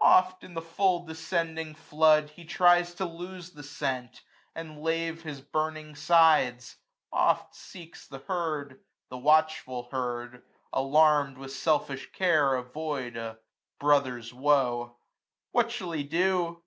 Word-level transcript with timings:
Oft 0.00 0.42
in 0.42 0.54
the 0.54 0.62
full 0.62 1.06
descending 1.06 1.72
flood 1.76 2.30
he 2.30 2.44
tries 2.44 2.92
445 2.92 2.96
To 2.96 3.06
lose 3.36 3.50
the 3.52 3.62
scent, 3.62 4.20
and 4.52 4.82
lave 4.82 5.22
his 5.22 5.40
burning 5.40 5.94
sides: 5.94 6.74
Oft 7.12 7.54
seeks 7.54 8.04
the 8.08 8.18
herd; 8.18 8.80
the 9.10 9.16
watchful 9.18 9.88
herd, 9.92 10.42
alarmM, 10.74 11.36
With 11.38 11.52
selfish 11.52 12.10
care 12.10 12.56
avoid 12.56 13.16
a 13.16 13.38
brother's 13.78 14.34
woe. 14.34 14.96
What 15.52 15.70
shall 15.70 15.92
he 15.92 16.02
do 16.02 16.64